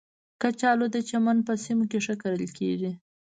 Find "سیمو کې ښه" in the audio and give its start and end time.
1.63-2.15